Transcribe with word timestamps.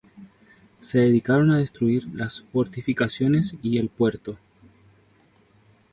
Se 0.79 0.97
dedicaron 0.97 1.51
a 1.51 1.59
destruir 1.59 2.07
las 2.15 2.41
fortificaciones 2.41 3.55
y 3.61 3.77
el 3.77 3.89
puerto. 3.89 4.39